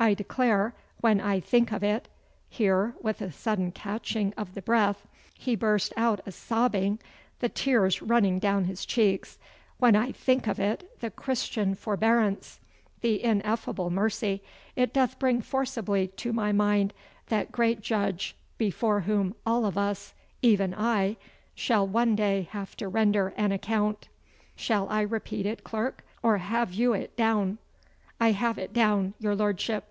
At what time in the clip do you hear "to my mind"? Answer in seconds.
16.16-16.92